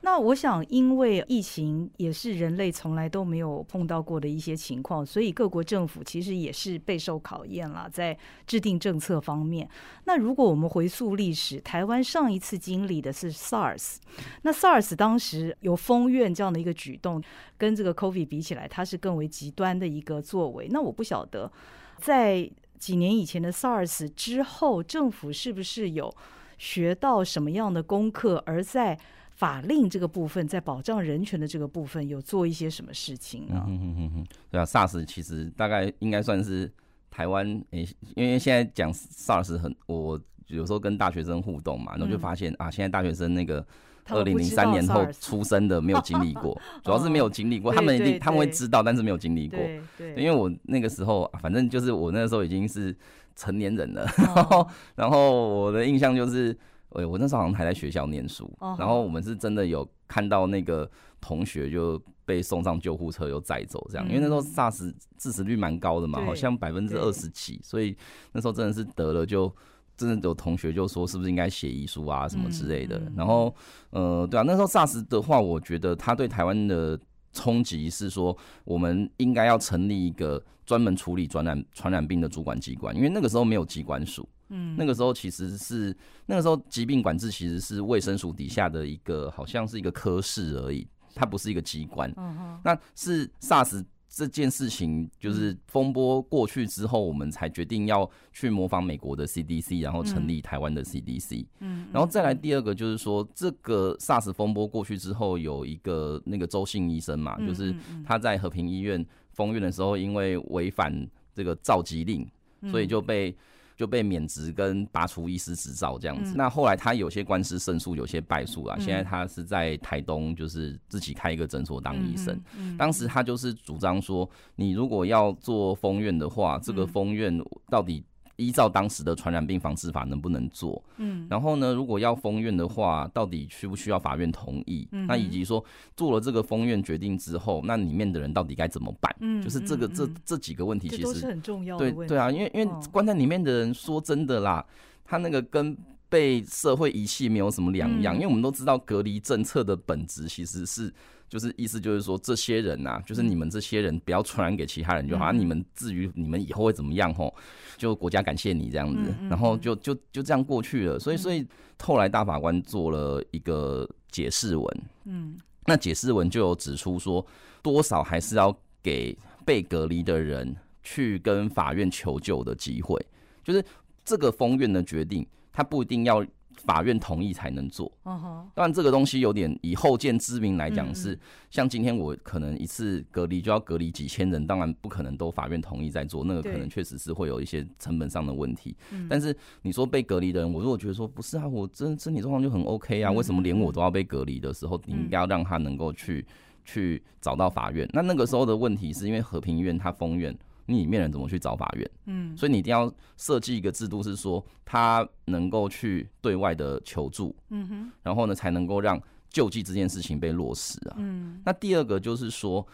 [0.07, 9.69] 那我想，因为疫情也是人类从来都没有碰到过的一些情况，所以各国政府其实也是备受考验了，在制定政策方面。
[10.05, 13.97] 那如果我们回溯历史，台湾上一次经历的是 SARS，
[14.43, 17.21] 那 SARS 当时有封院这样的一个举动，
[17.57, 20.69] 跟这个 COVID 比起来，它是更为极端的一个作为。
[20.71, 21.51] 那我不晓得，
[21.97, 26.09] 在几年以前的 SARS 之后，政府是不是有
[26.57, 28.97] 学到什么样的功课，而在
[29.37, 33.63] 法令这个部分，在保障人权的这个部分，有做一些什么事情呢？
[33.67, 36.71] 嗯嗯嗯嗯，对啊，SARS 其实大概应该算是
[37.11, 43.63] 台湾诶，因为现在讲 SARS 很，我有时候跟大学生互动嘛，然后就发现啊，现在大学生那个
[44.07, 49.59] 二零零三年后出生的没有经历过， 主要是没有经历过，他们一定他们会知道，但是没有经历过。
[49.99, 52.97] 对，因为我那个时候，反正就是我那个时候已经是
[53.35, 56.57] 成年人了，然后 然后我的印象就是。
[56.89, 67.95] 哎，我那时候好像还在学校念书，然后我们是真的有看到那个同学就被送上救护车又载走这样，因为那时候 SARS 致死率蛮高的嘛，好像百分之二十几，所以
[68.31, 69.53] 那时候真的是得了就
[69.97, 73.01] 真的有同学就说是不是应该写遗书啊什么之类的。
[73.15, 73.53] 然后
[73.89, 76.97] 呃，对啊，那时候 SARS 的话，我觉得他对台湾的
[77.33, 84.27] 冲击是说，我们应该要成立一个专门处理传染传染病的主管机关，因为那个时候没有机关署。
[84.49, 92.11] 嗯，那个时候其实是那个时候疾病管制其实是卫生署底下的一个，好像是一个科室而已，它不是一个机关。
[92.17, 101.45] 嗯那是 SARS 这件事情就是风波过去之后，我们才决定要去模仿美国的 CDC，然后成立台湾的 CDC。
[101.59, 112.27] 嗯，然后再来第二个就是说，这个 SARS 风波过去之后，有一个那个周姓医生嘛，就是他在和平医院封院的时候，因为违反这个召集令，
[112.71, 113.35] 所以就被。
[113.77, 116.33] 就被免职跟拔除医师执照这样子。
[116.35, 118.75] 那后来他有些官司胜诉，有些败诉啊。
[118.79, 122.41] 现在他是在台东，就是自己开一个诊所当医生。
[122.77, 128.03] 当时他就是主张说，你如果要做封院的话，这个封院到底
[128.37, 130.81] 依照当时的传染病防治法能不能做？
[130.97, 134.87] 嗯，然后呢，如果要封院的话，到底需不需要法院同意？
[134.91, 135.63] 嗯，那以及说
[135.95, 139.13] 做了这个封院决定之后，那里面的人到底该怎么办？
[139.19, 141.91] 嗯，就是这个这这几个问题，其实是很重要的。
[141.91, 144.65] 对对啊，因为因为关在里面的人，说真的啦，
[145.03, 150.93] 他那个跟被社会遗弃没有什么两样，因为我们都知道隔离政策的本质其实是。
[151.29, 155.31] 就是意思就是说，这些人呐，就是你们这些人不要传染给其他人就好。
[155.31, 157.33] 你们至于你们以后会怎么样吼，
[157.77, 160.97] 就国家感谢你这样子，然后就就就这样过去了。
[160.97, 161.45] 所以所以
[161.81, 167.25] 后来大法官做了一个解释文，嗯，那解释文就有指出说，
[167.61, 172.97] 多少还是要给被隔离的人去跟法院求救的机会。
[173.43, 173.63] 就是
[174.05, 176.25] 这个封院的决定，他不一定要。
[176.65, 177.91] 法院同意才能做。
[178.03, 181.17] 嗯哼，当然这个东西有点以后见之明来讲是，
[181.49, 188.75] 像今天我可能一次隔离就要隔离几千人，当然不可能都法院同意再做，那个可能确实是会有一些成本上的问题。
[189.09, 196.25] 但是你说被隔离的人，我如果觉得说不是啊，我真身体状况就很 OK 啊，为什么连我都要被隔离的时候，你应该要让他能够去
[196.65, 197.87] 去找到法院？
[197.93, 200.37] 那那个时候的问题是因为和平医院它封院。
[200.67, 201.91] 你里面人怎么去找法院？
[202.05, 210.95] 嗯，所以你一定要设计一个制度，是说他能够去对外的求助，嗯哼，然后呢才能够让救济这件事情被落实啊。
[210.97, 212.67] 嗯，那第二个就是说，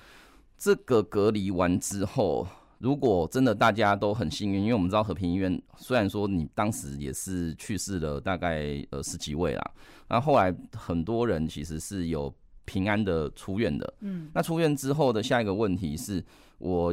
[0.57, 2.47] 这个隔离完之后，
[2.79, 9.71] 如果真的大家都很幸运，因为我们知道和平医院虽然说你当时也是去世了大概呃十几位啦，
[10.09, 12.33] 那后来很多人其实是有
[12.65, 13.93] 平安的出院的。
[13.99, 16.25] 嗯，那出院之后的下一个问题是
[16.57, 16.91] 我。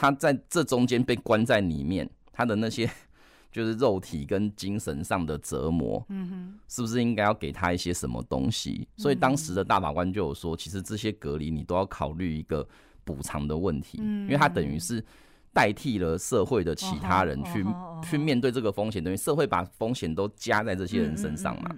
[0.00, 2.88] 他在这中间被关在里面，他的那些
[3.50, 8.86] 就是肉体跟精神上的折磨，嗯哼，是不是应该要给他一些什么东西？
[8.96, 12.64] 所以当时的大法官就有说，其实这些隔离你都要考虑一个
[13.02, 15.04] 补偿的问题，嗯，因为他等于是。
[15.52, 17.64] 代替了社会的其他人去
[18.02, 21.70] 去面对这个风险，等于社会把风险都加在这些人身上嘛，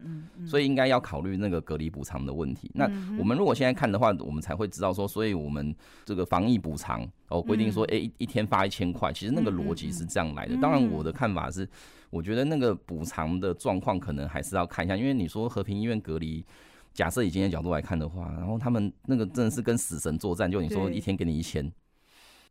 [0.46, 2.70] 所以应该要考虑那个隔离补偿的问题。
[2.74, 2.84] 那
[3.18, 10.56] 我们如果现在看的话，我们才会知道说，所以我们这个防疫补偿哦规定说，哎一一天发一千块，其实那个逻辑是这样来的。
[10.60, 11.66] 当然，我的看法是，
[12.10, 16.44] 我觉得那个补偿的状况可能还是要看一下，因为你说和平医院隔离，
[16.92, 21.72] 假设以今天角度来看的话，然后他们那个真的是跟死神作战，就你说一天给你一千。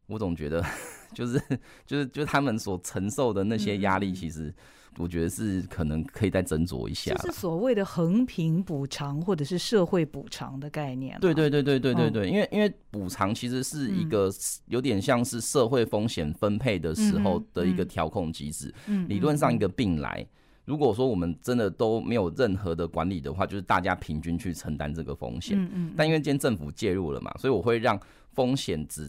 [0.09, 0.65] 我总觉得，
[1.13, 1.39] 就是
[1.85, 4.51] 就是就是他们所承受的那些压力，其实
[4.97, 7.15] 我觉得是可能可以再斟酌一下。
[7.17, 11.15] 是所谓的横平补偿或者是社会补偿的概念。
[11.19, 14.31] 对对对对对对对，因为因为补偿其实是一个
[14.65, 18.73] 有点像是社会风险分配的时候的一个调控机制。
[18.87, 20.25] 嗯，理论上一个病来，
[20.65, 25.55] 如果说我们真的都没有任何的管理的话，就是大家平均去承担这个风险。
[25.55, 25.93] 嗯嗯。
[25.95, 27.97] 但因为今天政府介入了嘛，所以我会让
[28.33, 29.07] 风险只。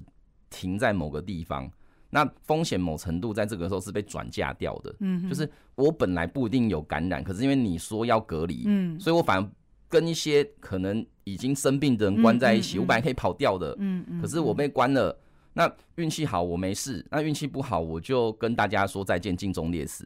[0.50, 1.70] 停在某个地方，
[2.10, 4.94] 那风险某程度在这个时候是被转嫁掉的。
[4.98, 9.50] 嗯，就是我本来不一定有感染，可是因为你说要隔离，嗯，所以我反而
[9.88, 12.78] 跟一些可能已经生病的人关在一起。
[12.78, 15.18] 我本来可以跑掉的，嗯嗯，可是我被关了。
[15.52, 20.04] 那运气好我没事，那运气不好我就跟大家说再见，尽忠烈士。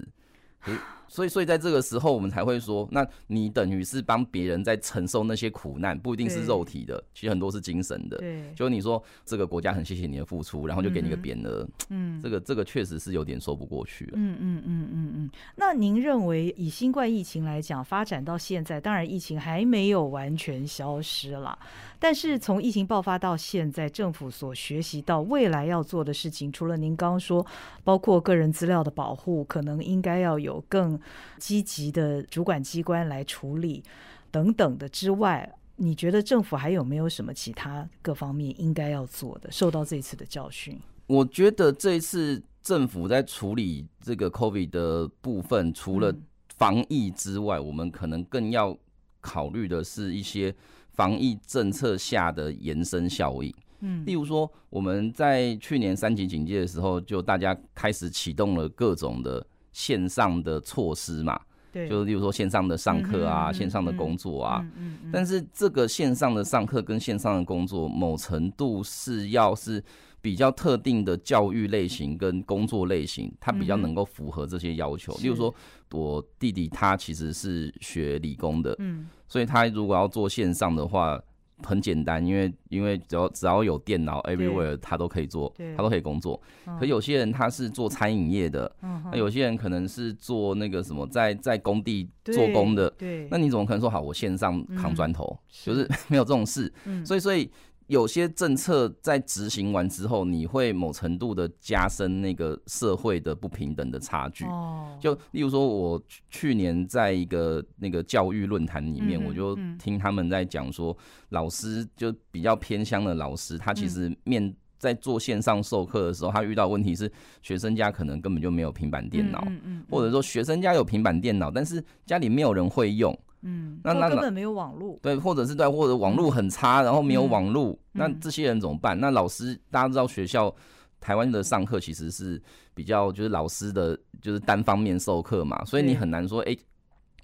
[1.08, 8.18] 所以，所以在这个时候，我们才会说，那你等于是帮别人在承受那些苦难，不一定是肉体的，其实很多是精神的。
[8.18, 14.12] 对，就你说这个国家很谢谢你的付出，然后就给你个匾额，嗯，这个这个确实是有点说不过去了。
[14.14, 15.30] 嗯嗯嗯嗯嗯。
[15.56, 21.58] 那您认为，以新冠疫情来讲，发展到现在，当然疫情还没有完全消失了，
[21.98, 27.44] 但是从疫情爆发到现在，政府所学习到未来要做的事情，除了您刚刚说，
[27.82, 30.93] 包括个人资料的保护，可能应该要有更。
[31.38, 33.83] 积极的主管机关来处理
[34.30, 39.50] 等等的之外，你觉得政府还有没有什么其他各方面应该要做的？
[39.50, 46.14] 受到这次的教训，我觉得这一次政府在处理这个 COVID 的部分，除了
[46.57, 48.76] 防疫之外，我们可能更要
[49.20, 50.54] 考虑的是一些
[50.92, 53.52] 防疫政策下的延伸效应。
[53.80, 59.44] 嗯，例如说我们在去年三级警戒的时候，就大家开始启动了各种的。
[59.74, 61.38] 线上的措施嘛，
[61.70, 69.82] 对，就是例如说线上的上课啊，线上的工作啊，嗯嗯，但是这个线上的上课跟线上的工作，某程度是要是
[70.22, 75.12] 比较特定的教育类型跟工作类型，它比较能够符合这些要求。
[75.16, 75.54] 例如说，
[75.90, 81.20] 我弟弟他其实是学理工的，嗯，所以他如果要做线上的话。
[81.64, 86.40] 很简单，因为因为只要只要有电脑，everywhere 他都可以做，他都可以工作。
[86.79, 88.70] 可有些人他是做餐饮业的，
[89.11, 92.90] 那有些人可能是做那个什么，在在工地做工的。
[92.90, 95.38] 对，那你怎么可能说好我线上扛砖头？
[95.64, 96.72] 就是 没有这种事。
[97.05, 97.50] 所以所以
[97.86, 104.46] 有些政策在执行完之后，你会某程度的加深那个社会的不平等的差距。
[104.46, 110.96] 哦，就例如说，我去年在一个那个教育论坛里面，嗯我就嗯听他们在讲说，
[111.28, 117.10] 老师就比较偏乡的老师，他其实嗯面在做线上授课的时候，他遇到问题是
[117.42, 119.46] 学生家可能根本就没有平板电脑，
[119.90, 123.14] 或者说学生家有平板电脑，但是家里没有人会用。
[123.44, 128.18] 嗯，那那根本没有网络，对，或者是对，或者网络很差，然后没有网络，那嗯。
[128.20, 128.98] 这些人怎么办？
[128.98, 130.52] 那老师大家知道学校
[130.98, 132.42] 台湾的上课其实是
[132.74, 136.57] 比较就是老师的就是单方面授课嘛，所以你很难说，哎、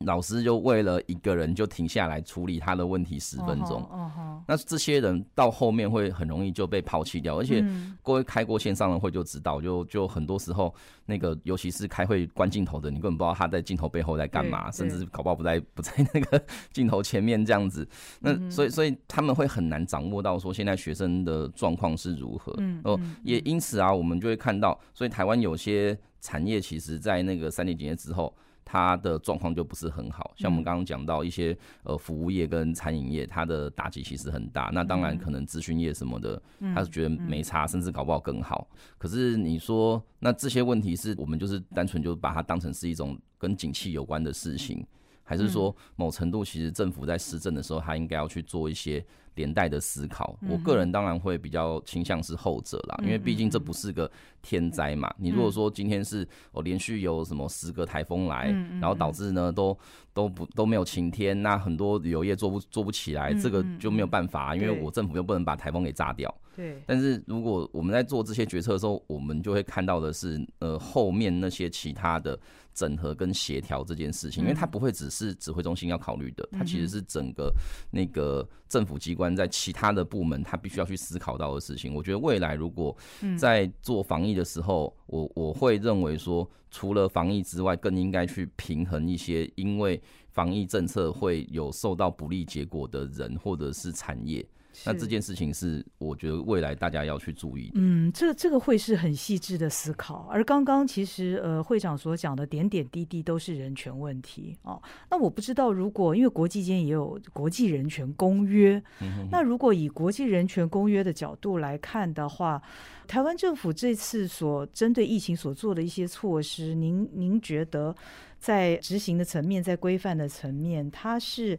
[0.07, 3.83] 老师就为了一个人就停下来处理他的问题十分钟。
[3.91, 17.87] 哦吼，那这些人到后面会很容易就被抛弃掉，而且嗯各位开过线上的会就知道，就就很多时候那个尤其是开会关镜头的，你根本不知道他在镜头背后在干嘛，甚至搞不好不在不在那个镜头前面这样子。
[18.21, 22.55] 那嗯所以所以他们会很难掌握到说现在学生的状况是如何。
[22.57, 28.35] 嗯哦嗯，也因此啊，我们就会看到，所以台湾有些产业其实在那个三年警戒之后。
[28.65, 34.71] 它的状况就不是很好，像我们刚刚讲到一些呃服务业跟餐饮业，它的打击其实很大。
[34.73, 36.41] 那当然可能咨询业什么的，
[36.75, 38.69] 他是觉得没差，甚至搞不好更好。
[38.97, 44.87] 可是你说，那这些问题是我们就是单纯就把它当成是一种跟景气有关的事情，
[45.25, 50.37] 还是说某程度其实政府在施政的时候，他应该要去做一些连带的思考？
[50.49, 54.11] 我个人当然会比较倾向是后者啦，因为毕竟这不是个
[54.43, 55.13] 天灾嘛。
[55.19, 59.77] 你如果说今天是我连续有什么十个台风来，然后导致呢都
[60.13, 66.33] 都不都没有晴天，那很多旅游业做不做不起来，这个就没有办法，因为我政府又不能把台风给炸掉。
[66.57, 72.39] 对，但是如果我们在做这些决策的时候，我们就会看到的是，呃，后面那些其他的
[72.75, 77.53] 整合跟协调这件事情，因为它不会只是指挥中心要考虑的，它其实是整个
[77.91, 81.95] 那个政府机关在其他的部门，它必须要去思考到的事情。
[81.95, 82.95] 我觉得未来如果
[83.39, 94.45] 在做防疫的时候，我我会认为说，除了防疫之外，更应该去平衡一些因为防疫政策会有受到不利结果的人或者是产业。
[94.85, 97.73] 那这件事情是我觉得未来大家要去注意的。
[97.75, 104.81] 嗯，这这个会是很细致的思考，而刚刚其实呃会长所讲的点点滴滴都是人权问题哦。
[105.11, 108.83] 那我不知道，如果因为国际间也有国际人权公约，
[109.31, 112.63] 那如果以国际人权公约的角度来看的话，
[113.07, 117.95] 台湾政府这次所针对疫情所做的一些措施，您您觉得
[118.39, 121.59] 在执行的层面，在规范的层面，它是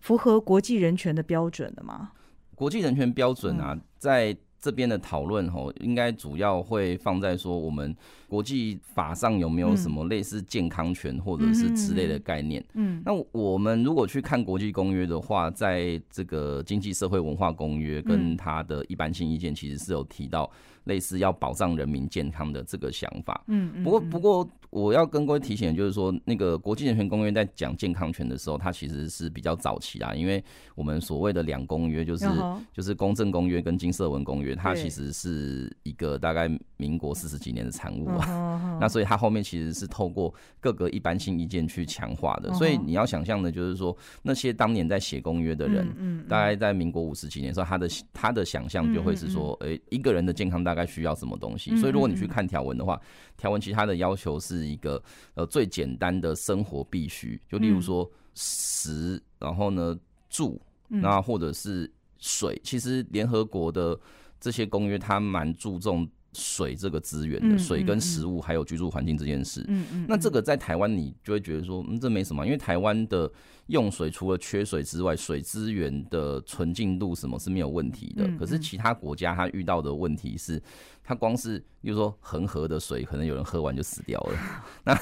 [0.00, 2.12] 符合国际人权的标准的吗？
[2.60, 3.80] 国际人权标准啊，嗯。
[3.96, 7.96] 在这边的讨论吼，应该主要会放在说我们
[8.28, 12.62] 国际法上有没有什么类似健康权或者是之类的概念。
[12.74, 20.50] 嗯那我们如果去看国际公约的话，在这个经济社会文化公约跟它的一般性意见，其实是有提到
[20.84, 23.42] 类似要保障人民健康的这个想法。
[23.46, 24.10] 嗯嗯，不过，嗯。
[24.10, 30.42] 不过我要跟各位提醒，的就是说，那个国际人权公约在讲健康权的时候，它其实是比较早期啊，因为
[30.76, 32.26] 我们所谓的两公约，就是
[32.72, 38.78] 就是公正公约跟金色文公约，它其实是一个大概民国四十几年的产物啊。
[38.80, 51.76] 那所以它后面其实是透过各个一般性意见去强化的，所以你要想象的就是说，那些当年在写公约的人，大概在民国五十几年的时候，他的他的想象就会是说，嗯诶、一个人的健康大概需要什么东西。
[51.76, 53.00] 所以如果你去看条文的话，
[53.36, 55.02] 条文其实它的要求是一个
[55.34, 61.00] 呃最简单的生活必须，就例如说食，然后呢住，嗯。
[61.00, 62.60] 那或者是水。
[62.62, 63.98] 其实联合国的
[64.40, 69.64] 这些公约，它蛮注重水这个资源的，嗯水跟食物还有居住环境这件事。
[69.68, 73.30] 嗯嗯，那这个在台湾，你就会觉得说，嗯，这没什么，因为台湾的
[73.66, 78.26] 用水除了缺水之外，水资源的纯净度什么是没有问题的。
[78.26, 80.62] 嗯可是其他国家它遇到的问题是，
[81.02, 84.38] 它光是，比如说恒河的水，可能有人喝完就死掉了。
[84.84, 84.98] 那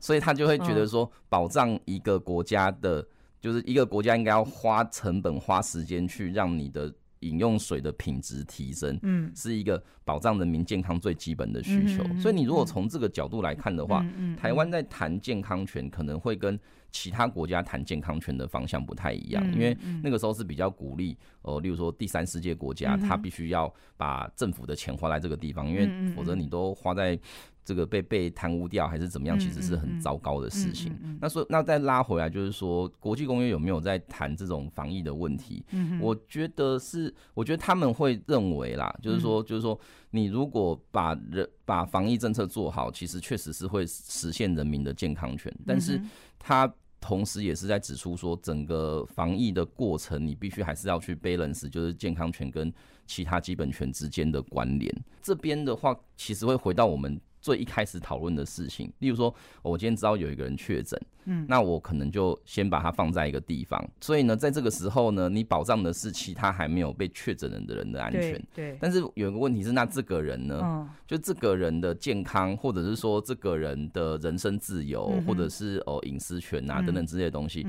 [0.00, 3.06] 所以他就会觉得说，保障一个国家的，
[3.40, 6.92] 就是一个国家应该要花成本、花时间去让你的
[7.28, 8.98] 饮用水的品质提升。
[9.02, 12.04] 嗯是一个保障人民健康最基本的需求。
[12.20, 14.04] 所以你如果从这个角度来看的话，
[14.36, 16.58] 台湾在谈健康权可能会跟
[16.92, 27.18] 其他国家谈健康权的方向不太一样，嗯因为那个时候是比较鼓励，呃，例如说第三世界国家，嗯哼它必须要把政府的钱花在这个地方，因为否则你都花在。
[27.64, 30.92] 这个被被贪污掉还是怎么样，嗯其实是很糟糕的事情。
[30.92, 35.64] 嗯嗯嗯那说那再拉回来，就是说国际公约有没有在谈这种防疫的问题？
[35.70, 39.78] 嗯我觉得是，我觉得他们会认为啦，就是说，嗯就是说，
[40.10, 52.72] 你如果把人把防疫政策做好，其实确实是会实现人民的健康权，但是嗯它同时也是在指出说，整个防疫的过程，你必须还是要去 balance，就是健康权跟
[53.06, 54.94] 其他基本权之间的关联。
[55.22, 57.20] 这边的话，其实会回到我们。
[57.44, 63.82] 最一开始讨论的事情，例如说，我今天知道有一个人确诊，嗯，那我可能就先把它放在一个地方。
[64.00, 68.42] 所以呢，在这个时候呢，你保障的是其他还没有被确诊人的人的安全。
[68.54, 68.76] 对。
[68.80, 77.66] 但是有一个问题是，那这个人呢，就这个人的健康，或者是说这个人的人身自由，或者是哦隐私权啊等等之类的东西。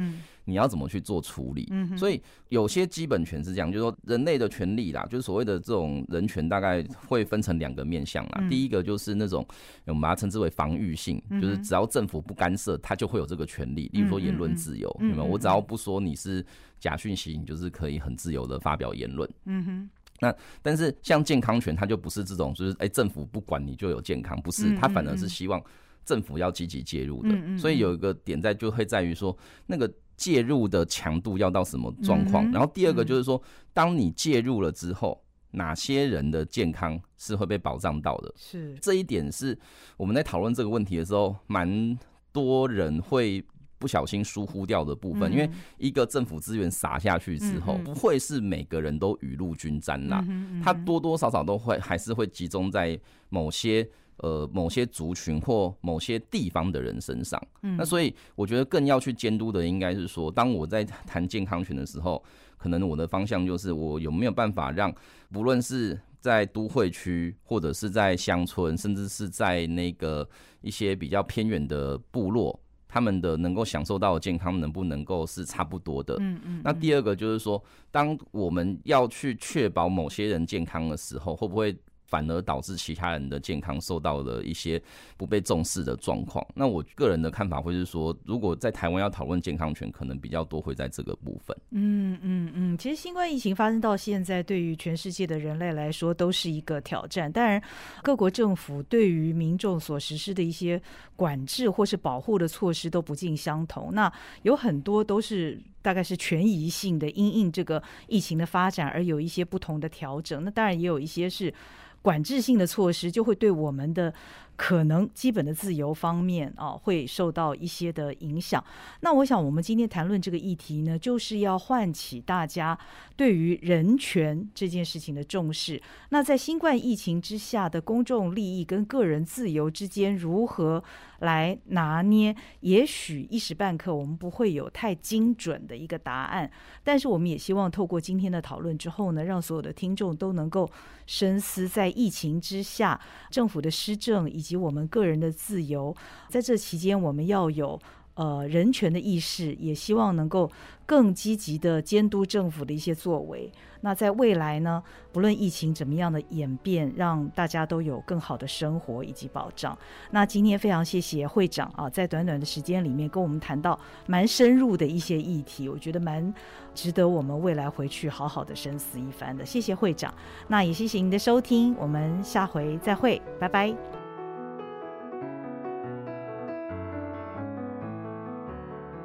[0.48, 1.68] 你要怎么去做处理？
[1.98, 8.48] 所以有些基本权是这样，就是说人类的权利啦，就是所谓的这种人权，大概会分成两个面向啦。
[8.48, 9.44] 第一个就是那种
[9.86, 13.90] 我们把它称之为防御性，就是只要政府不干涉，他就会有这个权利。
[13.94, 15.24] 例如说言论自由，有没有？
[15.24, 16.46] 我只要不说你是
[16.80, 19.30] 假讯息，你就是可以很自由的发表言论。
[19.46, 19.90] 嗯哼。
[20.20, 25.62] 那但是像健康权，它就不是这种，就是哎政府不管你就有健康，不是，他反而是希望
[26.06, 27.58] 政府要积极介入的。
[27.58, 29.92] 所以有一个点在，就会在于说那个。
[30.18, 32.50] 介入的强度要到什么状况？
[32.50, 33.42] 然后第二个就是说，
[33.74, 35.22] 当你介入了之后，
[35.52, 38.34] 哪些人的健康是会被保障到的？
[38.38, 39.60] 是这一点是
[39.98, 42.00] 我们在讨论这个问题的时候，蛮
[42.36, 43.42] 多人会
[43.80, 45.32] 不小心疏忽掉的部分。
[45.32, 50.24] 因为一个政府资源撒下去之后，不会是每个人都雨露均沾啦，
[50.64, 53.88] 它多多少少都会还是会集中在某些。
[54.20, 62.24] 呃，某些族群或某些地方的人身上，嗯，那所以我觉得更要去监督的，应该是说，当我在谈健康权的时候，
[62.56, 64.90] 可能我的方向就是，我有没有办法让，
[65.34, 70.28] 不论是在都会区，或者是在乡村，甚至是在那个
[70.62, 76.18] 一些比较偏远的部落，他们的能够享受到的健康，能不能够是差不多的？
[76.20, 76.62] 嗯嗯。
[76.64, 81.78] 那第二个就是说，当我们要去确保某些人健康的时候，会不会？
[82.06, 84.82] 反而导致其他人的健康受到了一些
[85.18, 86.46] 不被重视的状况。
[86.56, 91.56] 那我个人的看法会是说，如果在台湾要讨论健康权，可能比较多会在这个部分。
[91.72, 97.32] 嗯嗯嗯，其实新冠疫情发生到现在，对于全世界的人类来说都是一个挑战。
[97.32, 97.62] 当然，
[98.04, 100.82] 各国政府对于民众所实施的一些
[101.16, 103.90] 管制或是保护的措施都不尽相同。
[103.94, 104.12] 那
[104.44, 110.44] 有很多都是大概是权宜性的，因应这个疫情的发展而有一些不同的调整。
[110.44, 111.54] 那当然也有一些是。
[112.02, 114.14] 管制性的措施就会对我们的。
[114.56, 118.64] 可能基本的自由方面啊，会受到一些的影响。
[119.02, 122.78] 那我想，我们今天谈论这个议题呢，就是要唤起大家
[123.16, 125.82] 对于人权这件事情的重视。
[126.10, 130.84] 那在新冠疫情之下的公众利益跟个人自由之间如何
[131.20, 132.36] 来拿捏？
[132.62, 136.50] 也许一时半刻我们不会有太精准的一个答案，
[136.84, 140.70] 但是我们也希望透过今天的讨论之后呢，让所有的听众都能够
[141.06, 143.00] 深思，在疫情之下
[143.30, 145.96] 政府的施政以及我们个人的自由，
[146.30, 147.80] 在这期间，我们要有
[148.14, 150.52] 呃人权的意识，也希望能够
[150.86, 153.52] 更积极的监督政府的一些作为。
[153.82, 154.82] 那在未来呢，
[155.12, 159.78] 不论疫情怎么样的演变，让大家都有更好的生活以及保障。
[160.10, 166.34] 那今天非常谢谢会长啊，在短短的时间里面跟我们谈到蛮深入的一些议题，我觉得蛮
[166.74, 169.46] 值得我们未来回去好好的深思一番的。
[169.46, 170.12] 谢谢会长，
[170.48, 174.05] 那也谢谢您的收听，我们下回再会，拜拜。